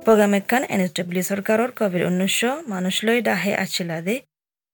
S 0.00 0.90
W 0.98 1.24
সরকারের 1.30 1.70
Covid 1.78 2.02
উনিশশো 2.10 2.50
মানুষ 2.72 2.94
লই 3.06 3.18
ডাহে 3.26 3.52
আছিল 3.64 3.90
দে 4.06 4.16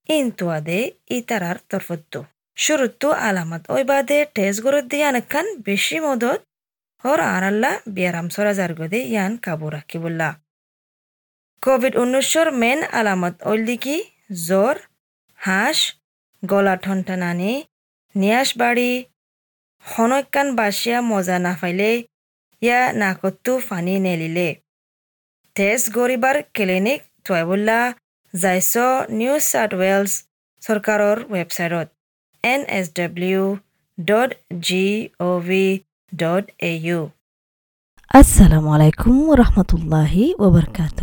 ইনতুয়া 0.09 0.59
দে 0.69 0.79
ইতারার 1.19 1.59
তরফত্ত 1.71 2.15
শুরুত্তু 2.57 3.09
আলামত। 3.29 3.63
ওই 3.75 3.83
বাদে 3.91 4.19
টেস্ট 4.37 4.59
গরত 4.65 4.85
দিয়ান 4.93 5.15
একান 5.23 5.47
বেশি 5.69 5.97
মদত 6.07 6.41
হর 7.05 7.21
আরাল্লা 7.37 7.73
বিয়ারাম 7.95 8.27
সরা 8.35 8.53
গদে 8.79 9.01
ইয়ান 9.13 9.33
কাবু 9.45 9.67
রাখিবুল্লা 9.77 10.29
কোভিড 11.63 11.95
উনিশশোর 12.03 12.49
মেন 12.63 12.79
আলামত 12.99 13.35
ওইল 13.51 13.63
দিকি 13.69 13.97
জ্বর 14.49 14.77
হাঁস, 15.39 15.79
গলা 16.43 16.75
ঠনটানানি 16.85 17.53
নিয়াস 18.15 18.51
বাড়ি, 18.61 18.93
হনকান 19.85 20.49
বাসিয়া 20.59 20.99
মজা 21.11 21.37
না 21.47 21.53
ফাইলে, 21.61 21.91
ইয়া 22.63 22.81
নাকত্তু 23.01 23.53
ফানি 23.69 23.95
নেলিলে। 24.07 24.49
টেস্ট 25.57 25.87
গৰিবাৰ 25.93 26.37
ক্লিনিক 26.55 27.05
টয়বুল্লা 27.27 27.77
যাইছ 28.35 28.73
নিউ 29.15 29.37
সাউথ 29.45 29.77
ৱেলছ 29.79 30.11
চৰকাৰৰ 30.63 31.23
ৱেবছাইটত 31.31 31.89
N 32.45 32.67
S 32.73 32.87
W 32.99 33.47
dot 33.99 34.35
G 34.65 34.83
O' 35.23 35.39
V 35.43 35.63
dot 36.13 36.53
A 36.63 36.73
U 36.81 37.01
আসসালামু 38.11 38.69
আলাইকুম 38.77 39.17
রহমতুল্লাহি 39.43 40.25
ওবরকাত। 40.45 40.99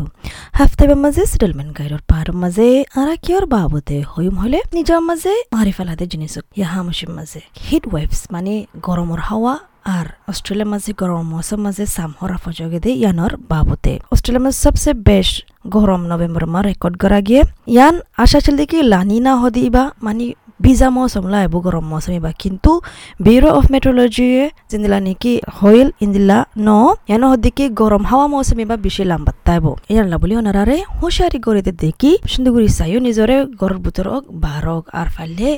হাফতে 0.57 0.84
মাঝে 1.03 1.23
সেটেলমেন্ট 1.31 1.71
গাইডর 1.77 2.02
পার 2.11 2.27
মাঝে 2.41 2.67
আরা 3.02 3.16
কিয়র 3.23 3.45
বাবতে 3.55 3.98
হইম 4.11 4.35
হলে 4.44 4.59
নিজর 4.77 4.99
মাঝে 5.09 5.34
মারি 5.55 5.71
ফেলাতে 5.77 6.05
জিনিস 6.11 6.34
ইহা 6.61 6.80
মুসিম 6.88 7.09
মাঝে। 7.17 7.41
হিট 7.66 7.84
ওয়েভস 7.91 8.21
মানে 8.34 8.53
গরমর 8.85 9.20
হাওয়া 9.30 9.53
আর 9.97 10.05
অস্ট্রেলিয়ার 10.31 10.70
মাঝে 10.73 10.91
গরম 11.02 11.23
মৌসুম 11.34 11.59
মাঝে 11.66 11.84
সামহরা 11.95 12.38
ফজগে 12.44 12.80
দে 12.85 12.91
ইয়ানর 13.02 13.33
বাবতে। 13.52 13.94
অস্ট্রেলিয়ার 14.13 14.44
মাঝে 14.45 14.59
সবসে 14.66 14.91
বেশ 15.09 15.30
গরম 15.75 16.02
নভেম্বর 16.11 16.44
মা 16.53 16.59
রেকর্ড 16.70 16.95
করা 17.03 17.20
গিয়ে, 17.27 17.42
ইয়ান 17.75 17.95
আশা 18.23 18.39
চল 18.45 18.55
দেখি 18.61 18.77
লানি 18.94 19.17
না 19.27 19.33
হদি 19.42 19.64
বা 19.75 19.83
মানে 20.05 20.25
বিজা 20.59 20.87
মৌসুম 20.89 21.25
লা 21.33 21.39
এবু 21.45 21.57
গরম 21.65 21.85
মৌসুম 21.91 22.13
বা 22.19 22.31
কিন্তু 22.41 22.71
ব্যুরো 23.19 23.49
অফ 23.57 23.65
মেট্রোলজি 23.73 24.27
জিন্দিলা 24.71 24.99
নাকি 24.99 25.33
হইল 25.57 25.87
ইন্দিলা 26.03 26.37
ন 26.59 26.69
ইয়ানো 27.09 27.27
হদিকে 27.31 27.65
গরম 27.81 28.03
হাওয়া 28.09 28.25
মৌসুম 28.33 28.59
বা 28.69 28.75
বেশি 28.85 29.03
লাম্বাত 29.11 29.37
তাইব 29.47 29.65
ইয়ানলা 29.89 30.17
বলি 30.23 30.33
ওনারারে 30.41 30.77
হুঁশিয়ারি 30.97 31.39
করে 31.45 31.61
দেখি 31.83 32.11
সুন্দরগুড়ি 32.31 32.69
চাইও 32.77 32.99
নিজরে 33.07 33.37
গরর 33.61 33.79
বুতরক 33.85 34.23
বারক 34.43 34.83
আর 34.93 35.07
ফাইলে 35.15 35.49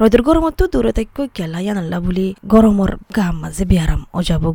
রোদের 0.00 0.22
গরমতো 0.22 0.62
দূরে 0.72 0.92
থাকি 0.92 1.22
গেলা 1.36 1.58
ইয়ানাল্লা 1.60 1.98
বলি 2.06 2.26
গরমর 2.52 2.90
গাম 3.16 3.34
মাঝে 3.42 3.64
বিয়ারাম 3.70 4.00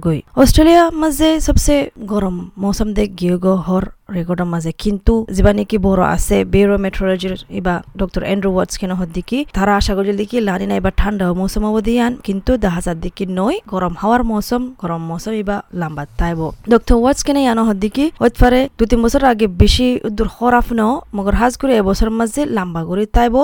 গই 0.05 0.19
অস্ট্রেলিয়া 0.35 0.83
মাঝে 1.01 1.29
সবসে 1.39 1.75
গরম 2.11 2.35
মৌসুম 2.57 2.89
দেখ 2.93 3.09
গিয়ে 3.19 3.35
গো 3.37 3.53
হর 3.65 3.85
রেকর্ডের 4.17 4.49
মাঝে 4.53 4.71
কিন্তু 4.83 5.13
যিবা 5.35 5.51
নাকি 5.57 5.77
বড় 5.87 6.01
আছে 6.15 6.37
বেরো 6.53 6.75
মেট্রোলজির 6.85 7.35
ইবা 7.59 7.75
ডক্টর 7.97 8.21
এন্ড্রু 8.33 8.49
ওয়াটস 8.55 8.75
কেন 8.81 8.91
হদ্দিকি 9.01 9.37
তারা 9.57 9.71
আশা 9.79 9.93
করি 9.97 10.09
দেখি 10.21 10.37
লানি 10.47 10.65
না 10.69 10.75
এবার 10.81 10.93
ঠান্ডা 11.01 11.25
মৌসুম 11.39 11.63
অবধিয়ান 11.69 12.11
কিন্তু 12.27 12.51
দেখা 12.63 12.81
যার 12.85 12.97
দিকে 13.03 13.23
নয় 13.39 13.57
গরম 13.73 13.93
হাওয়ার 14.01 14.21
মৌসুম 14.31 14.61
গরম 14.81 15.01
মৌসুম 15.09 15.33
ইবা 15.41 15.57
লাম্বা 15.79 16.03
তাইব। 16.19 16.39
ডক্টর 16.73 16.95
ওয়াটস 17.01 17.21
কেন 17.27 17.37
ইয়ানো 17.45 17.63
হদ্দিকি 17.69 18.05
ওইফারে 18.23 18.61
দু 18.79 18.83
তিন 18.89 18.99
বছর 19.05 19.21
আগে 19.31 19.45
বেশি 19.61 19.87
দূর 20.17 20.29
হরাফ 20.35 20.67
ন 20.79 20.81
মগর 21.15 21.35
হাজ 21.41 21.53
করে 21.61 21.73
এবছর 21.81 22.09
মাঝে 22.19 22.41
লাম্বা 22.57 22.81
করে 22.89 23.03
তাইব 23.15 23.35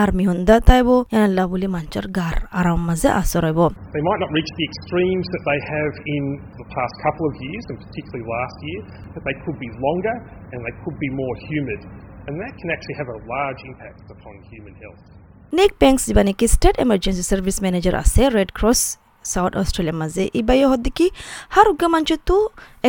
আর 0.00 0.08
মিহন্দা 0.18 0.54
তাইব 0.68 0.88
ইয়ানাল্লাহ 1.12 1.44
বলি 1.52 1.66
মাঞ্চর 1.74 2.04
গার 2.18 2.36
আরাম 2.58 2.80
মাঝে 2.88 3.08
আশ্রয়ব 3.20 3.60
They 3.96 4.04
might 4.08 4.20
not 4.24 4.32
reach 4.38 4.50
the 4.60 4.66
extremes 4.70 5.26
that 5.34 5.42
they 5.50 5.60
have 5.74 5.92
in 6.16 6.22
the 6.60 6.66
past 6.76 6.94
couple 7.04 7.24
of 7.30 7.34
years, 7.46 7.64
and 7.70 7.76
particularly 7.84 8.24
last 8.36 8.56
year, 8.68 8.80
but 9.14 9.22
they 9.26 9.36
could 9.42 9.58
be 9.66 9.70
longer 9.86 10.05
and 10.52 10.58
they 10.64 10.74
could 10.82 10.98
be 10.98 11.10
more 11.22 11.34
humid. 11.48 11.80
And 12.26 12.34
that 12.42 12.52
can 12.60 12.68
actually 12.74 12.96
have 13.00 13.10
a 13.16 13.18
large 13.34 13.60
impact 13.70 14.02
upon 14.14 14.34
human 14.52 14.74
health. 14.82 15.02
Banks 15.82 16.02
যিবা 16.08 16.22
নেকি 16.28 16.46
state 16.56 16.76
emergency 16.84 17.24
service 17.30 17.56
manager 17.64 17.94
আছে 18.02 18.22
Red 18.36 18.50
Cross 18.58 18.80
South 19.24 19.52
অস্ট্রেলিয়ার 19.62 19.98
মাঝে 20.02 20.22
ইবাই 20.40 20.60
হদ্দিকি 20.72 21.06
হার 21.54 21.66
উগা 21.72 21.88
মাঞ্চতো 21.94 22.36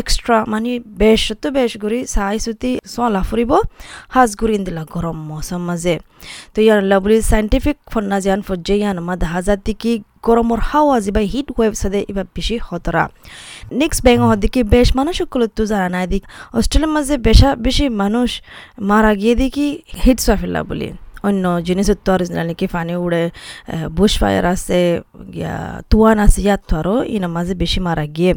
extra 0.01 0.37
মানে 0.53 0.71
বেশ 1.01 1.23
তো 1.41 1.47
বেশ 1.57 1.71
গুড়ি 1.83 1.99
চাই 2.13 2.37
চুতি 2.45 2.71
চলা 2.93 3.21
ফুরিব 3.29 3.51
হাজ 4.15 4.29
গুড়ি 4.39 4.53
ইন্দিলা 4.59 4.83
গরম 4.93 5.17
মৌসুম 5.29 5.61
মাঝে 5.69 5.95
তো 6.53 6.59
ইয়ার 6.65 6.79
লাবলি 6.91 7.17
সাইন্টিফিক 7.31 7.77
ফন্না 7.91 8.17
জিয়ান 8.23 8.41
ফজ্জে 8.47 8.75
ইয়ান 8.81 8.97
মা 9.07 9.13
দেখা 9.23 9.39
যাত 9.47 9.59
দিকি 9.67 9.91
গরমর 10.27 10.59
হাওয়া 10.69 10.95
যিবা 11.05 11.21
হিট 11.33 11.47
ওয়েভ 11.55 11.73
সাদে 11.81 11.99
এবার 12.11 12.25
বেশি 12.35 12.55
খতরা 12.67 13.03
নেক্সট 13.81 13.99
ব্যাং 14.05 14.17
হদিকে 14.29 14.61
বেশ 14.75 14.87
মানুষ 14.99 15.15
সকলতো 15.21 15.61
জানা 15.71 15.87
নাই 15.95 16.05
দিক। 16.11 16.23
অস্ট্রেলিয়ার 16.57 16.93
মাঝে 16.95 17.15
বেশা 17.27 17.49
বেশি 17.65 17.85
মানুষ 18.01 18.29
মারা 18.89 19.11
গিয়ে 19.21 19.33
দেখি 19.41 19.67
হিট 20.03 20.17
সোয়াফিল্লা 20.25 20.61
বলি। 20.69 20.89
অন্য 21.27 21.43
জিনিসের 21.67 21.97
তো 22.05 22.09
আর 22.15 22.21
নাকি 22.49 22.65
পানি 22.75 22.93
উড়ে 23.05 23.23
বুশ 23.97 24.13
ফায়ার 24.21 24.45
আছে, 24.53 24.79
গিয়া 25.35 25.55
তুয়ান 25.89 26.17
আছে, 26.25 26.39
ইয়াত 26.45 26.61
তো 26.69 26.73
আরও 26.79 26.95
ইনার 27.15 27.31
মাঝে 27.37 27.53
বেশি 27.63 27.79
মারা 27.87 28.05
গিয়ে। 28.15 28.33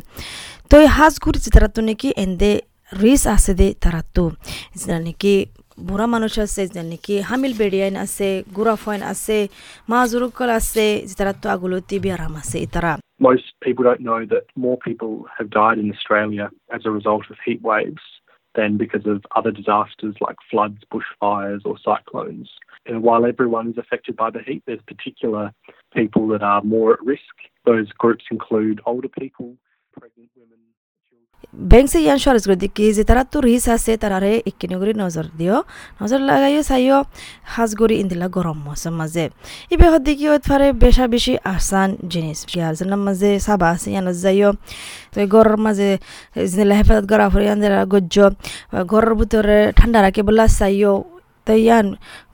তো 0.69 0.75
এই 0.83 0.89
হাঁস 0.97 1.15
ঘুরছে 1.25 1.49
তারা 1.55 1.69
তো 1.75 1.81
নাকি 1.89 2.09
এন্দে 2.25 2.51
রিস 3.03 3.22
আছে 3.34 3.53
দে 3.61 3.69
তারা 3.83 4.01
তো 4.15 4.25
নাকি 5.07 5.34
বুঢ়া 5.88 6.07
মানুষ 6.16 6.34
আছে 6.46 6.62
যে 6.73 6.81
নাকি 6.91 7.16
হামিল 7.29 7.53
বেডিয়াইন 7.62 7.96
আছে 8.06 8.28
গুড়া 8.57 8.75
ফইন 8.84 9.01
আছে 9.13 9.38
মা 9.91 10.00
জুরুকল 10.12 10.50
আছে 10.59 10.85
তারা 11.19 11.34
তো 11.41 11.47
আগলতি 11.56 11.96
বিয়ারাম 12.06 12.34
আছে 12.41 12.59
তারা 12.75 12.94
Most 13.29 13.47
people 13.66 13.84
don't 13.90 14.03
know 14.09 14.22
that 14.34 14.46
more 14.66 14.78
people 14.88 15.13
have 15.38 15.50
died 15.62 15.78
in 15.84 15.88
Australia 15.96 16.46
as 16.75 16.81
a 16.90 16.91
result 17.00 17.23
of 17.31 17.38
heat 17.46 17.62
waves 17.72 18.06
than 18.56 18.78
because 18.78 19.06
of 19.06 19.18
other 19.35 19.51
disasters 19.51 20.16
like 20.25 20.38
floods, 20.51 20.81
bushfires, 20.94 21.62
or 21.66 21.75
cyclones. 21.90 22.47
And 22.85 23.03
while 23.03 23.25
everyone 23.25 23.69
is 23.72 23.78
affected 23.78 24.16
by 24.16 24.29
the 24.31 24.41
heat, 24.47 24.63
there's 24.66 24.81
particular 24.94 25.51
people 25.94 26.28
that 26.29 26.44
are 26.51 26.62
more 26.75 26.94
at 26.96 27.01
risk. 27.03 27.35
Those 27.66 27.90
groups 28.03 28.25
include 28.31 28.78
older 28.85 29.09
people, 29.22 29.56
pregnant 29.97 30.29
women. 30.35 30.38
ব্যাংক 31.71 31.87
সে 31.93 31.99
ইয়ান 32.03 32.19
সরজ 32.25 32.43
করে 32.47 32.59
দিকে 32.65 32.84
যে 32.97 33.03
তারা 33.09 33.23
তো 33.33 33.39
রিস 33.41 33.65
আছে 33.75 33.93
তারারে 34.03 34.33
একিনি 34.51 34.75
করে 34.81 34.93
নজর 35.03 35.27
দিও 35.39 35.56
নজর 36.01 36.21
লাগাইও 36.28 36.62
চাইও 36.71 36.99
হাজগরি 37.55 37.97
ইন্দিলা 38.03 38.27
গরম 38.37 38.59
মৌসুম 38.67 38.95
মাঝে 39.01 39.25
ইবে 39.75 39.87
হদ্দিকি 39.93 40.27
ফারে 40.47 40.69
বেশা 40.83 41.05
বেশি 41.15 41.33
আসান 41.55 41.89
জিনিস 42.12 42.39
ইয়ার 42.51 42.75
জন্য 42.81 42.93
মাঝে 43.06 43.31
সাবা 43.47 43.67
আছে 43.75 43.89
ইয়ান 43.95 44.06
যাইও 44.25 44.51
তো 45.12 45.19
গরর 45.27 45.56
মাঝে 45.67 45.91
জিনিলা 46.51 46.75
হেফাজত 46.78 47.05
করা 47.11 47.25
ফুরি 47.33 47.45
ইয়ান 47.47 47.59
গজ্জ 47.93 48.17
ঘরের 48.91 49.15
ভিতরে 49.21 49.59
ঠান্ডা 49.78 49.99
রাখে 50.07 50.22
বলা 50.28 50.45
চাইও 50.59 50.95
তাই 51.50 51.61
ইয়ান 51.66 51.87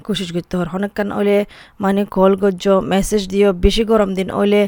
কোশিশ 0.07 0.29
করতে 0.37 0.55
হর 0.59 0.69
অনেকক্ষণ 0.77 1.09
ওলে 1.21 1.39
মানে 1.85 2.03
কল 2.17 2.33
গজ্জ 2.43 2.65
মেসেজ 2.95 3.23
দিও 3.33 3.51
বেশি 3.67 3.83
গরম 3.91 4.11
দিন 4.19 4.29
ওলে 4.41 4.63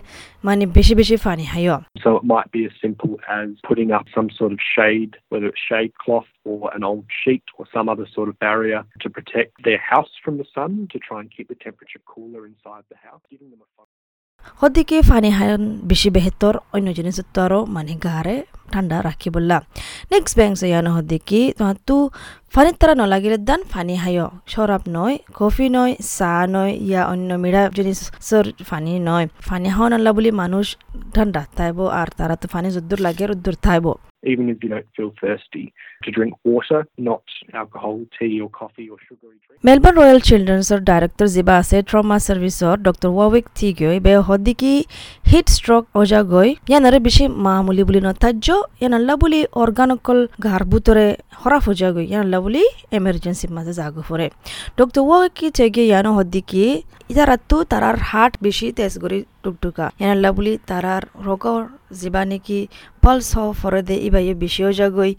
মানে 0.47 0.65
বেশি 0.77 0.95
বেশি 1.01 1.17
পানি 1.27 1.45
হাইও 1.53 1.77
So 2.05 2.11
it 2.21 2.25
might 2.35 2.51
be 2.57 2.63
as 2.71 2.75
simple 2.85 3.13
as 3.39 3.49
putting 3.69 3.91
up 3.97 4.05
some 4.17 4.29
sort 4.39 4.53
of 4.57 4.61
shade, 4.75 5.13
whether 5.31 5.47
it's 5.53 5.65
shade 5.71 5.93
cloth 6.03 6.31
or 6.51 6.63
an 6.77 6.83
old 6.91 7.07
sheet 7.21 7.45
or 7.57 7.65
some 7.75 7.87
other 7.93 8.07
sort 8.17 8.29
of 8.31 8.35
barrier 8.47 8.81
to 9.03 9.07
protect 9.17 9.51
their 9.67 9.83
house 9.93 10.13
from 10.25 10.35
the 10.41 10.49
sun 10.57 10.71
to 10.93 10.97
try 11.09 11.19
and 11.23 11.29
keep 11.35 11.47
the 11.49 11.61
temperature 11.67 12.03
cooler 12.13 12.43
inside 12.51 12.85
the 12.93 13.01
house, 13.07 13.23
giving 13.33 13.51
them 13.53 13.63
a 13.65 13.69
হদিকে 14.61 14.97
ফানি 15.11 15.31
হায়ন 15.39 15.63
বেশি 15.91 16.09
বেহেতর 16.17 16.55
অন্য 16.75 16.89
জিনিস 16.99 17.17
তো 17.35 17.41
আরও 17.47 17.61
মানে 17.77 17.95
গারে 18.07 18.37
ঠান্ডা 18.73 18.97
রাখি 19.09 19.29
বললা 19.37 19.57
নেক্সট 20.13 20.35
ব্যাংক 20.39 20.55
ইয়ানো 20.71 20.91
হদিকি 20.97 21.41
তো 21.89 21.97
ফানির 22.55 22.77
তারা 22.81 22.95
নলাগিলে 23.01 23.39
দান 23.49 23.61
ফানি 23.73 23.95
হায়। 24.03 24.21
শরাব 24.53 24.83
নয় 24.97 25.15
কফি 25.39 25.67
নয় 25.77 25.93
চাহ 26.17 26.41
নয় 26.55 26.73
ইয়া 26.89 27.03
অন্য 27.13 27.31
মিঠা 27.43 27.63
জিনিসের 27.77 28.47
ফানি 28.69 28.93
নয়। 29.09 29.27
ফানি 29.49 29.69
হাওয়া 29.75 29.89
নাল্লা 29.93 30.11
বলি 30.17 30.31
মানুষ 30.43 30.67
ঠান্ডা 31.15 31.43
তাইব 31.59 31.79
আর 32.01 32.09
তারা 32.19 32.35
তো 32.43 32.47
ফানি 32.53 32.69
যদ্দুর 32.77 33.01
লাগে 33.07 33.25
রদ্দুর 33.31 33.57
তাইব 33.67 33.87
even 34.33 34.47
if 34.53 34.59
you 34.63 34.71
don't 34.75 34.91
feel 34.97 35.11
thirsty, 35.23 35.65
to 36.05 36.09
drink 36.17 36.33
water, 36.45 36.81
not 37.09 37.25
alcohol, 37.61 37.97
tea 38.15 38.35
or 38.45 38.51
coffee 38.61 38.89
or 38.93 38.99
sugary 39.07 39.39
drinks. 39.43 39.65
Melbourne 39.67 39.97
Royal 40.01 40.21
চিলড্রেন্সৰ 40.29 40.81
director 40.91 41.29
যিবা 41.37 41.55
আছে 41.63 41.77
ট্ৰমা 41.91 42.17
ছাৰ্ভিচৰ 42.27 42.75
ডক্টৰ 42.87 43.11
ৱাৱিক 43.19 43.45
থিগৈ 43.59 43.97
বে 44.07 44.13
হদিকি 44.29 44.75
হিট 45.31 45.47
ষ্ট্ৰক 45.57 45.83
অজাগৈ 46.01 46.49
ইয়ানাৰে 46.71 46.99
বেছি 47.07 47.25
মামুলি 47.47 47.83
বুলি 47.89 48.01
নথাৰ্য 48.09 48.49
ইয়ানাল্লা 48.81 49.15
বুলি 49.23 49.41
অৰ্গানকল 49.63 50.19
গাৰ 50.45 50.63
বুটৰে 50.71 51.07
হৰা 51.41 51.59
ফজাগৈ 51.67 52.05
ইয়ানাল্লা 52.13 52.38
বুলি 52.41 52.63
এমাৰ্জেঞ্চি 52.93 53.47
মাজে 53.57 53.73
জাগো 53.79 54.03
ফুৰে 54.09 54.27
ডক্টৰ 54.79 55.03
ৱাৱিক 55.09 55.33
কি 55.39 55.47
চেগে 55.59 55.85
ইয়ানো 55.85 56.11
হদিকি 56.19 56.65
ইতারাতো 57.11 57.57
তারার 57.71 57.97
হাট 58.09 58.33
বেশি 58.43 58.67
তেজ 58.79 58.93
করি 59.03 59.19
টুকটুকা 59.43 59.87
ইয়ানাল্লা 59.93 60.31
বুলি 60.37 60.53
তারার 60.69 61.03
রোগর 61.27 61.63
যিবা 61.99 62.23
নাকি 62.25 62.59
পালস 63.03 63.31
ফরে 63.61 63.81
দে 63.89 63.97
ইবাইয়ে 64.09 64.35
বেশিও 64.35 64.71
যাগই 64.73 65.13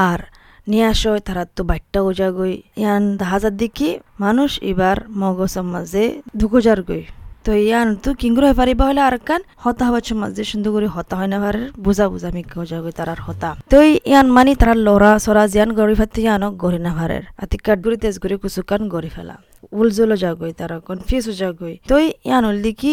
আর 0.00 0.20
নিয়ে 0.66 0.86
আসো 0.86 1.12
তারা 1.18 1.44
তো 1.56 1.62
বাট্টাও 1.64 2.08
যাগই 2.12 2.54
ইয়ান 2.76 3.04
হাজার 3.24 3.54
দেখি 3.56 3.88
মানুষ 4.20 4.50
এবার 4.62 4.96
মগজের 5.20 5.66
মাঝে 5.72 6.04
ঢুকো 6.38 6.58
যার 6.60 6.80
গই 6.82 7.02
তো 7.46 7.52
ইয়ান 7.66 7.88
তো 8.04 8.10
কিংগুর 8.20 8.44
হয়ে 8.46 8.56
পারিবা 8.60 8.84
হলে 8.88 9.02
আর 9.08 9.16
কান 9.28 9.40
হতা 9.64 9.82
হওয়ার 9.88 10.04
সমাজ 10.08 10.30
যে 10.38 10.44
সুন্দর 10.50 10.70
করে 10.74 10.88
হতা 10.96 11.14
হয় 11.18 11.30
না 11.34 11.38
পারে 11.44 11.62
বুঝা 11.84 12.06
বুঝা 12.12 12.28
আমি 12.32 12.42
গজা 12.54 12.78
গই 12.84 12.92
তারার 12.98 13.20
হতা। 13.26 13.50
তো 13.72 13.78
ইয়ান 14.10 14.26
মানি 14.36 14.52
তারা 14.60 14.74
লড়া 14.86 15.12
সরা 15.24 15.44
জিয়ান 15.52 15.70
গড়ি 15.78 15.94
ফাতে 16.00 16.20
ইয়ানক 16.26 16.52
গড়ি 16.62 16.78
না 16.86 16.92
পারের 16.98 17.24
আতি 17.42 17.56
কাঠগুড়ি 17.66 17.96
তেজ 18.02 18.16
গুড়ি 18.22 18.36
কুসুকান 18.42 18.82
গড়ি 18.94 19.10
ফেলা। 19.16 19.36
উলজলো 19.78 20.16
যাগই 20.24 20.52
তারা 20.60 20.76
কনফিউজ 20.88 21.24
হয়ে 21.28 21.38
যাগই। 21.42 21.74
তো 21.90 21.94
ইয়ান 22.28 22.42
হল 22.48 22.56
কি 22.80 22.92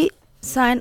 sign 0.54 0.78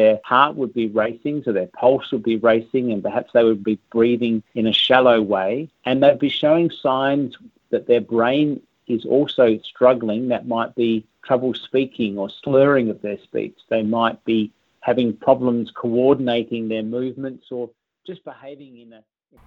Their 0.00 0.16
heart 0.30 0.52
would 0.58 0.74
be 0.82 0.86
racing, 1.02 1.36
so 1.44 1.50
their 1.58 1.70
pulse 1.80 2.06
would 2.12 2.26
be 2.32 2.38
racing, 2.50 2.84
and 2.92 3.00
perhaps 3.08 3.30
they 3.34 3.44
would 3.48 3.64
be 3.72 3.76
breathing 3.96 4.36
in 4.58 4.64
a 4.72 4.74
shallow 4.86 5.18
way. 5.34 5.52
And 5.86 5.94
they'd 6.00 6.24
be 6.28 6.32
showing 6.42 6.68
signs 6.86 7.30
that 7.72 7.84
their 7.90 8.04
brain 8.16 8.48
is 8.88 9.04
also 9.06 9.58
struggling. 9.60 10.28
That 10.28 10.46
might 10.46 10.74
be 10.74 11.06
trouble 11.24 11.54
speaking 11.56 12.18
or 12.18 12.28
slurring 12.32 12.90
of 12.90 13.00
their 13.02 13.18
speech. 13.18 13.56
They 13.68 13.82
might 13.82 14.22
be 14.24 14.52
having 14.82 15.16
problems 15.18 15.70
coordinating 15.72 16.68
their 16.68 16.82
movements 16.84 17.46
or 17.50 17.70
just 18.06 18.24
behaving 18.24 18.74
in 18.78 18.90
a 18.92 19.00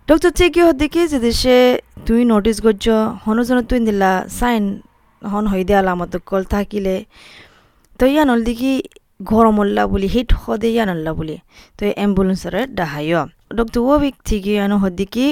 doctor 0.07 0.31
চেকি 0.39 0.62
হদ্দিকে 0.68 1.01
যে 1.12 1.19
দেশে 1.28 1.57
তুই 2.07 2.22
notice 2.34 2.57
করছ 2.66 2.86
হনজন 3.24 3.57
তুই 3.69 3.80
দিলা 3.88 4.12
sign 4.39 4.63
হন 5.22 5.45
হৈ 5.51 5.62
দিয়া 5.68 5.80
আলামত 5.84 6.13
কল 6.30 6.44
থাকিলে 6.54 6.95
তো 8.00 8.04
ইয়ান 8.13 8.28
হল 8.34 8.42
দেখি 8.50 8.74
গরম 9.31 9.56
হল্লা 9.62 9.84
বুলি 9.94 10.07
হিট 10.16 10.30
সদে 10.44 10.69
ইয়ান 10.75 10.89
হল্লা 10.94 11.12
বুলি 11.19 11.36
তো 11.78 11.81
এম্বুলেন্সরে 12.06 12.62
ডাহাইয় 12.78 13.22
ডক্টর 13.57 13.80
ও 13.92 13.94
বিক 14.04 14.16
ঠিকই 14.28 14.54
ইয়ান 14.57 14.74
হদ্দিকি 14.84 15.25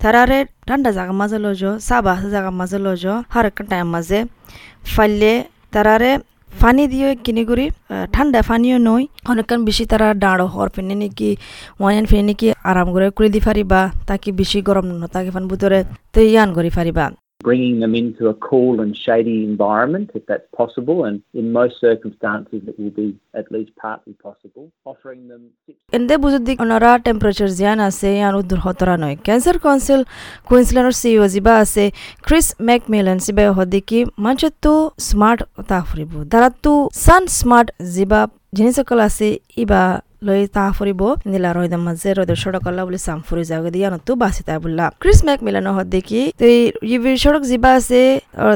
তারারে 0.00 0.38
ঠান্ডা 0.68 0.90
জায়গা 0.90 1.14
মাঝে 1.20 1.38
লজ 1.44 1.62
সাবা 1.80 2.14
জায়গা 2.26 2.50
মাঝে 2.60 2.78
লজ 2.78 3.04
হার 3.32 3.44
একটা 3.50 3.62
টাইম 3.70 3.86
মাঝে 3.94 4.18
ফাইলে 4.86 5.32
তারারে 5.72 6.12
ফানি 6.52 6.84
দিয়ে 6.92 7.08
কিনে 7.24 7.42
করি 7.50 7.66
ঠান্ডা 8.14 8.40
ফানিও 8.48 8.78
নই 8.88 9.02
অনেকক্ষণ 9.30 9.60
বেশি 9.68 9.84
তারা 9.90 10.08
ডাঁড়ো 10.22 10.46
হর 10.54 10.68
ফেনে 10.74 10.94
নাকি 10.94 11.30
ওয়ান 11.80 12.04
ফেনে 12.10 12.24
নাকি 12.28 12.46
আরাম 12.70 12.88
করে 12.94 13.06
করে 13.10 13.28
দি 13.34 13.40
পারিবা 13.46 13.80
তাকে 14.08 14.28
বেশি 14.40 14.58
গরম 14.68 14.86
ন 14.92 15.02
তাকে 15.14 15.30
ফান 15.34 15.44
ভিতরে 15.50 15.78
তো 16.12 16.18
ইয়ান 16.24 16.48
করি 16.56 16.70
পারিবা 16.76 17.04
bringing 17.41 17.79
them 17.79 17.93
into 17.93 18.23
a 18.27 18.33
cool 18.35 18.81
and 18.81 18.91
shady 18.97 19.43
environment 19.43 20.11
if 20.15 20.25
that's 20.25 20.47
possible. 20.51 20.97
And 21.05 21.21
in 21.33 21.51
most 21.53 21.79
circumstances, 21.79 22.61
it 22.67 22.75
will 22.79 22.89
be 22.93 23.09
at 23.33 23.51
least 23.51 23.71
partly 23.77 24.13
possible. 24.25 24.65
Offering 24.85 25.21
them 25.31 25.41
এন্দে 25.97 26.15
বুজুদি 26.23 26.53
ওনারা 26.63 26.91
টেম্পারেচার 27.05 27.49
জিয়ান 27.59 27.79
আছে 27.89 28.07
ইয়ান 28.17 28.33
উদ্দুর 28.39 28.59
হতরা 28.65 28.95
নয় 29.03 29.15
ক্যান্সার 29.25 29.57
কাউন্সিল 29.65 30.01
কুইন্সল্যান্ডর 30.49 30.95
সিইও 31.01 31.25
জিবা 31.33 31.53
আছে 31.63 31.85
ক্রিস 32.25 32.47
ম্যাকমিলন 32.67 33.17
সিবা 33.25 33.43
হদিকি 33.57 33.99
মাঞ্চেতো 34.25 34.73
স্মার্ট 35.09 35.39
তাফরিবু 35.71 36.17
দারাতু 36.31 36.73
সান 37.05 37.23
smart 37.39 37.67
জিবা 37.95 38.21
জিনিসকল 38.57 38.99
আছে 39.07 39.27
ইবা 39.63 39.83
লৈ 40.22 40.40
তা 40.56 40.64
ফুৰিব 40.76 41.02
নীলা 41.30 41.50
ৰৈদম 41.56 41.82
মাজে 41.88 42.10
ৰৈদৰ 42.18 42.38
সড়কলা 42.42 42.82
বুলি 42.86 42.98
চাম 43.06 43.18
ফুৰি 43.26 43.42
যাব 43.50 43.64
দিয়া 43.74 43.88
নতো 43.94 44.12
বাচি 44.22 44.42
তাই 44.48 44.58
বোলা 44.62 44.86
ক্ৰিস 45.02 45.18
মেক 45.26 45.38
মিলানো 45.46 45.70
হত 45.76 45.86
দেখি 45.94 46.20
ইভির 46.94 47.16
সড়ক 47.22 47.42
যিবা 47.50 47.70
আছে 47.78 48.02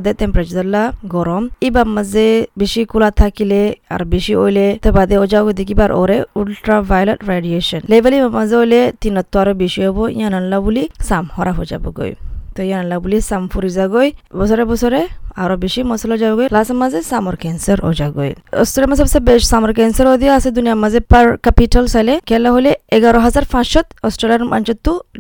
দে 0.05 0.11
টেম্পারেচার 0.21 0.67
গরম। 1.15 1.43
ইবার 1.69 1.87
মাঝে 1.97 2.27
বেশি 2.61 2.81
কুলা 2.91 3.09
থাকিলে 3.21 3.63
আর 3.95 4.03
বেশি 4.15 4.33
ওইলে 4.43 4.67
বাদে 4.97 5.17
ও 5.23 5.25
যাও 5.33 5.45
দেখিবার 5.61 5.91
ওরে 6.01 6.19
উল্ট্রা 6.41 6.77
ভায়োলেট 6.91 7.21
রেডিয়েশন 7.33 7.81
লেভেলি 7.91 8.19
মাঝে 8.39 8.55
হইলে 8.61 8.81
তিনত 9.03 9.35
আরও 9.41 9.53
বেশি 9.63 9.81
হব 9.87 9.99
ইয়ানাল্লা 10.19 10.59
বুলি 10.65 10.83
চাম 11.09 11.25
হরা 11.35 11.53
হয়ে 11.57 11.69
যাব 11.73 11.85
গই 11.99 12.13
তো 12.57 12.61
ইয়ানাল্লা 12.63 12.97
বুলি 12.99 13.19
চাম 13.21 13.43
ফুরি 13.49 13.71
যাগৈ। 13.71 14.09
বছরে 14.39 14.65
বছরে 14.65 15.01
আরও 15.37 15.55
বেশি 15.57 15.81
মশলা 15.83 16.17
যাবে 16.17 16.45
লাস্টের 16.53 16.77
মাঝে 16.77 16.99
সামর 17.03 17.37
ক্যান্সার 17.37 17.79
ও 17.85 17.91
যাবে 17.93 18.27
অস্ট্রেলিয়ার 18.61 18.91
মাঝে 18.91 19.03
সবচেয়ে 19.05 19.25
বেশ 19.29 19.43
সামর 19.47 19.73
ক্যান্সার 19.73 20.07
ও 20.07 20.15
আছে 20.37 20.49
দুনিয়ার 20.51 20.79
মাঝে 20.85 21.01
পার 21.13 21.27
ক্যাপিটাল 21.37 21.85
সাইলে 21.87 22.15
খেলা 22.27 22.51
হলে 22.53 22.71
এগারো 22.91 23.19
হাজার 23.19 23.45
পাঁচশো 23.53 23.81
অস্ট্রেলিয়ার 24.03 24.43
মানুষ 24.45 24.69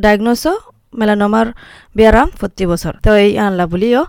ডায়াগনোস 0.01 0.45
মেলানোমার 0.95 1.47
বেয়ারাম 1.97 2.29
প্রতি 2.41 2.65
বছর 2.67 2.93
তো 3.05 3.11
এই 3.17 3.33
আনলা 3.39 3.65
বুলিও 3.67 4.03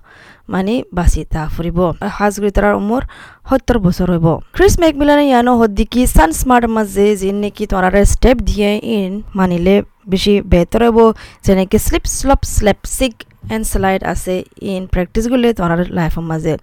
মানে 0.53 0.73
বাচি 0.97 1.21
তা 1.33 1.41
ফুৰিব। 1.55 1.77
সাজগুৰি 2.17 2.51
তাৰ 2.57 2.65
উমৰ 2.81 3.01
সত্তৰ 3.49 3.77
বছৰ 3.85 4.09
হ'ব। 4.15 4.27
ক্ৰিছ 4.55 4.73
মেকমিলানে 4.83 5.23
ইয়ানো 5.31 5.53
সদ্দিকি 5.61 6.01
সান 6.15 6.29
স্মাৰ্ট 6.41 6.65
মাজে 6.75 7.07
যি 7.21 7.29
নেকি 7.43 7.63
তোমাৰে 7.71 8.01
ষ্টেপ 8.13 8.37
দিয়ে 8.49 8.71
ইন 8.97 9.11
মানিলে 9.37 9.75
বেছি 10.11 10.33
বেহতৰ 10.51 10.83
হ'ব। 10.87 10.97
যেনেকৈ 11.45 11.77
slip 11.85 12.05
slop 12.17 12.41
slap 12.55 12.79
seek 12.97 13.15
and 13.53 13.65
slide 13.71 14.01
আছে 14.13 14.35
ইন 14.71 14.83
প্ৰেক্টিছগুলি 14.93 15.49
তোমাৰ 15.57 15.79
লাইফৰ 15.97 16.23
মাজে। 16.31 16.53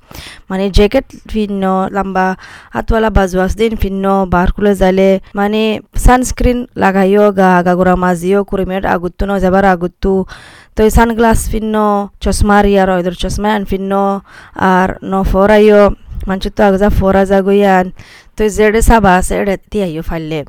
মানে 0.51 0.65
জেকেট 0.79 1.07
ভিন্ন 1.33 1.63
লাম্বা 1.97 2.27
হাতওয়ালা 2.75 3.11
বাজুয়াস 3.19 3.53
দিন 3.61 3.73
ভিন্ন 3.85 4.05
বারকুলে 4.35 4.73
যাইলে 4.83 5.09
মানে 5.39 5.63
সানস্ক্রিন 6.07 6.59
লাগাইও 6.83 7.27
গা 7.41 7.51
গাগুরা 7.67 7.95
মাজিও 8.05 8.41
কুড়ি 8.49 8.65
মিনিট 8.71 8.85
আগুত্তু 8.95 9.25
ন 9.31 9.33
যাবার 9.45 9.65
আগুত্তু 10.73 10.83
তো 10.85 10.97
সানগ্লাস 10.99 11.41
ভিন্ন 11.55 11.75
চশমা 12.25 12.59
রিয়ার 12.63 12.89
ওইদের 12.97 13.17
চশমা 13.23 13.49
আন 13.57 13.63
ভিন্ন 13.73 13.93
আর 14.73 14.89
ন 15.11 15.15
ফরাইও 15.31 15.83
মানুষ 16.29 16.47
তো 16.57 16.61
আগজা 16.69 16.89
ফরা 16.99 17.23
যাগুয়ান 17.33 17.87
তো 18.37 18.43
জেডে 18.57 18.81
সাবা 18.91 19.11
আছে 19.21 19.35
এড়ে 19.41 19.55
তিয়াইও 19.71 20.03
ফাইলে 20.11 20.41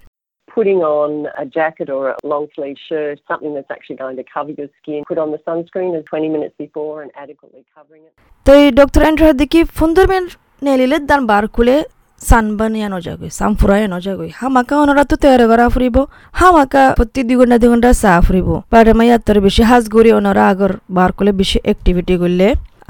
putting 0.48 0.82
on 1.00 1.12
a 1.44 1.46
jacket 1.48 1.88
or 1.90 2.04
a 2.10 2.18
long 2.32 2.46
sleeve 2.56 2.80
shirt, 2.88 3.18
something 3.32 3.52
that's 3.56 3.72
actually 3.76 4.00
going 4.04 4.18
to 4.22 4.26
cover 4.36 4.52
your 4.60 4.70
skin. 4.78 5.02
Put 5.12 5.20
on 5.24 5.30
the 5.36 5.42
sunscreen 5.48 5.92
20 6.06 6.30
minutes 6.36 6.56
before 6.64 6.96
and 7.04 7.10
adequately 7.24 7.64
covering 7.76 8.04
it. 8.08 8.14
তো 8.46 8.52
এই 8.60 8.68
ডক্টর 8.80 9.02
এন্ড্রু 9.10 9.26
দেখি 9.42 9.60
ফুন্দর 9.78 10.06
মেন 10.12 10.24
নেলিলে 10.66 10.98
দান 11.10 11.22
বার 11.32 11.44
খুলে 11.56 11.76
সানবান 12.22 12.74
ইয়ানো 12.80 13.00
যাগৈ 13.08 13.30
সামফুরা 13.40 13.76
ইয়ানো 13.80 13.98
যাগৈ 14.06 14.30
হামাকা 14.40 14.76
অনরা 14.84 15.04
তো 15.10 15.16
তৈরি 15.24 15.46
করা 15.52 15.66
ফুরিব 15.74 15.98
হামাকা 16.40 16.84
প্রতি 16.98 17.22
দুই 17.28 17.36
ঘণ্টা 17.40 17.58
দুই 17.62 17.70
ঘণ্টা 17.74 17.90
চা 18.02 18.14
ফুরিব 18.26 18.50
পারে 18.72 18.92
মাই 19.00 19.10
আত্তর 19.16 19.38
বেশি 19.46 19.64
হাজ 19.70 19.84
গড়ি 19.96 20.12
অনরা 20.20 20.44
আগর 20.52 20.72
বার 20.98 21.10
করলে 21.18 21.32
বেশি 21.42 21.58
অ্যাক্টিভিটি 21.68 22.16
করলে 22.22 22.48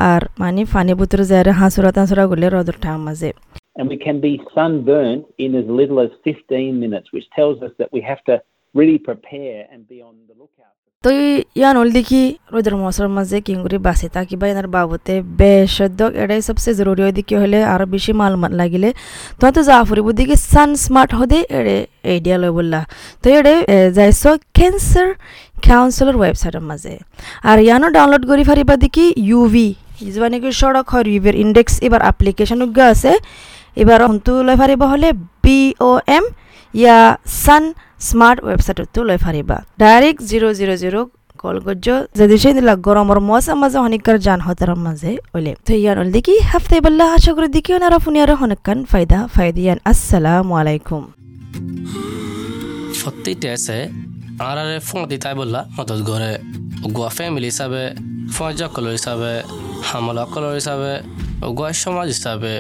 আর 0.10 0.22
মানে 0.42 0.62
ফানি 0.74 0.94
বুতরে 1.00 1.26
যায় 1.32 1.44
হাঁসুরা 1.60 1.92
তাঁসুরা 1.98 2.24
করলে 2.32 2.46
রদর 2.56 2.78
ঠাং 2.84 2.98
মাঝে 3.08 3.32
and 3.76 3.88
we 3.90 3.98
can 3.98 4.18
be 4.22 4.34
sunburnt 4.54 5.24
in 5.38 5.56
as 5.56 5.68
little 5.70 6.00
as 6.00 6.12
15 6.24 6.80
minutes, 6.80 7.08
which 7.12 7.28
tells 7.32 7.58
us 7.62 7.74
that 7.80 7.90
we 7.92 8.02
have 8.02 8.22
to 8.26 8.36
really 8.76 9.00
prepare 9.00 9.68
and 9.72 9.80
be 9.88 10.02
on 10.02 10.16
the 10.30 10.36
lookout. 10.36 10.76
তো 11.04 11.10
ইয়ান 11.60 11.76
হল 11.80 11.90
দেখি 11.98 12.22
রোদের 12.54 12.76
মশার 12.82 13.10
মাঝে 13.18 13.38
কিংগুরি 13.48 13.78
বাসে 13.88 14.08
থাকিবা 14.16 14.46
এনার 14.52 14.68
বাবতে 14.76 15.14
বেশদ্য 15.42 16.00
এটাই 16.22 16.42
সবচেয়ে 16.48 16.76
জরুরি 16.80 17.02
ওই 17.08 17.14
দিকে 17.18 17.36
হলে 17.42 17.60
আরও 17.74 17.86
বেশি 17.94 18.12
মালমাত 18.20 18.54
লাগিলে। 18.62 18.90
তো 19.40 19.46
তো 19.56 19.62
যা 19.68 19.78
ফুরিব 19.88 20.08
দিকে 20.20 20.36
সান 20.52 20.70
স্মার্ট 20.84 21.12
হদে 21.20 21.40
এড়ে 21.60 21.78
আইডিয়া 22.12 22.38
লই 22.42 22.52
বললা 22.58 22.82
তো 23.22 23.28
এড়ে 23.38 23.56
যাইছ 23.98 24.24
ক্যান্সার 24.58 25.10
কাউন্সিলর 25.68 26.16
ওয়েবসাইটের 26.22 26.64
মাঝে 26.70 26.94
আর 27.50 27.58
ইয়ানো 27.66 27.88
ডাউনলোড 27.96 28.24
করি 28.30 28.44
ফারিবা 28.50 28.76
দেখি 28.84 29.06
ইউভি 29.30 29.70
ইজবানি 30.08 30.38
কি 30.44 30.50
সড়ক 30.62 30.88
হয় 30.94 31.04
ইউভির 31.16 31.36
ইন্ডেক্স 31.44 31.74
এবার 31.88 32.02
অ্যাপ্লিকেশন 32.06 32.60
আছে। 32.94 33.12
এবার 33.82 34.00
অন্তু 34.10 34.32
লৈ 34.48 34.56
ফাৰিব 34.62 34.82
হ'লে 34.92 35.10
বি 35.44 35.60
অ' 35.90 36.00
এম 36.18 36.26
ইয়া 36.74 36.98
সান 37.44 37.64
স্মার্ট 38.10 38.40
ওয়েবসাইটতো 38.46 39.00
লৈ 39.10 39.18
ফাৰিবা। 39.26 39.58
Direct 39.84 40.22
zero 40.32 40.48
zero 40.60 40.76
zero 40.84 41.02
call 41.42 41.58
গজ্জ 41.66 41.88
যদি 42.20 42.36
সেই 42.44 42.54
দিলা 42.58 42.74
মৌসুম 43.30 43.58
মাঝে 43.62 43.78
হনিকার 43.84 44.16
যান 44.26 44.40
হতার 44.46 44.72
মাঝে 44.86 45.12
ওলে। 45.36 45.52
তো 45.68 45.72
ইয়ান 45.82 45.98
ওল 46.02 46.10
দেখি 46.16 46.36
হাফতে 46.52 46.76
বল্লা 46.86 47.06
আশা 47.16 47.32
করে 47.36 47.48
দেখি 47.56 47.72
ওনারা 47.78 47.98
ফুনিয়ার 48.04 48.32
হনকান 48.42 48.80
ফায়দা 48.92 49.20
ফায়দিয়ান 49.36 49.78
আসসালামু 49.92 50.54
আলাইকুম। 50.62 51.04
ফত্তিতে 53.00 53.48
আছে 53.56 53.78
আরারে 54.50 54.78
ফোঁতি 54.88 55.18
তাই 55.24 55.34
বললা, 55.42 55.62
মদত 55.78 56.02
ঘরে 56.10 56.32
গোয়া 56.96 57.10
ফ্যামিলি 57.18 57.48
হিসাবে 57.54 57.84
ফজা 58.36 58.68
কলর 58.74 58.94
হিসাবে 59.00 59.32
হামলা 59.90 60.24
কলর 60.34 60.54
হিসাবে 60.60 60.92
গোয়া 61.58 61.72
সমাজ 61.82 62.08
হিসাবে 62.16 62.54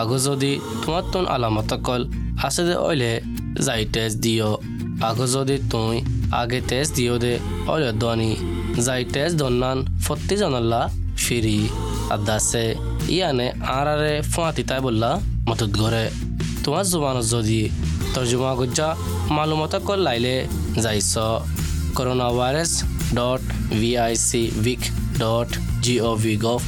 আগো 0.00 0.16
যদি 0.26 0.52
তোমার 0.82 1.04
তোন 1.12 1.24
আলামত 1.34 1.70
কল 1.86 2.02
আছে 2.46 2.62
যে 2.68 2.74
ওইলে 2.88 3.12
যাই 3.66 3.82
টেস্ট 3.94 4.16
দিও 4.24 4.50
আগো 5.00 5.26
যদি 5.34 5.56
তুই 5.72 5.96
আগে 6.40 6.58
টেস্ট 6.70 6.92
দিও 6.96 7.16
দে 7.24 7.32
দনি 8.02 8.30
যাই 8.86 9.02
টেস্ট 9.14 9.34
দন্নান 9.40 9.78
ফত্তি 10.04 10.34
জানাল্লা 10.42 10.82
ফিরি 11.24 11.58
আদাসে 12.14 12.66
ইয়ানে 13.14 13.48
আর 13.76 13.86
আরে 13.94 14.14
ফুয়াতি 14.32 14.62
তাই 14.68 14.80
বললা 14.86 15.10
মতত 15.48 15.70
ঘরে 15.78 16.04
তোমার 16.64 16.84
জুবানত 16.90 17.26
যদি 17.32 17.60
তর্জমা 18.14 18.52
গুজ্জা 18.58 18.88
মালুমত 19.36 19.74
কল 19.86 20.00
লাইলে 20.06 20.36
যাইছ 20.84 21.12
corona 21.96 22.28
virus 22.38 22.72
dot 23.18 23.42
V 23.80 23.90
I 24.04 24.12
C 24.28 24.42
vic 24.62 24.82
dot 25.22 25.50
G 25.84 25.94
O 26.08 26.10
V 26.24 26.32
gov 26.44 26.60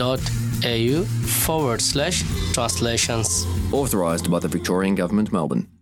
dot 0.00 0.22
au 0.64 1.04
forward 1.42 1.80
slash 1.80 2.16
translations. 2.54 3.28
Authorised 3.72 4.30
by 4.30 4.38
the 4.38 4.48
Victorian 4.48 4.94
Government, 4.94 5.28
Melbourne. 5.30 5.73